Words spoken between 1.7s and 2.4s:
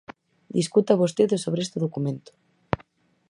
documento.